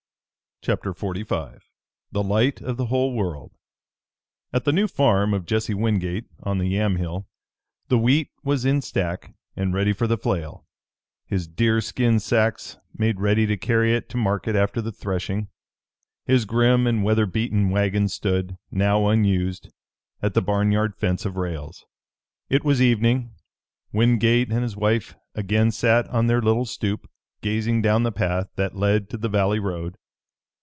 [0.63, 1.61] CHAPTER XLV
[2.11, 3.51] THE LIGHT OF THE WHOLE WORLD
[4.53, 7.27] At the new farm of Jesse Wingate on the Yamhill
[7.87, 10.67] the wheat was in stack and ready for the flail,
[11.25, 15.47] his deer skin sacks made ready to carry it to market after the threshing.
[16.25, 19.71] His grim and weather beaten wagon stood, now unused,
[20.21, 21.87] at the barnyard fence of rails.
[22.49, 23.33] It was evening.
[23.91, 27.09] Wingate and his wife again sat on their little stoop,
[27.41, 29.97] gazing down the path that led to the valley road.